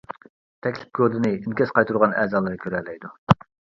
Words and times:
تەكلىپ 0.67 0.95
كودىنى 0.99 1.31
ئىنكاس 1.35 1.73
قايتۇرغان 1.77 2.17
ئەزالار 2.23 2.57
كۆرەلەيدۇ. 2.65 3.13